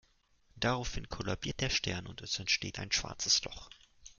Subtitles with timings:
[0.55, 3.69] Daraufhin kollabiert der Stern und es entsteht ein schwarzes Loch.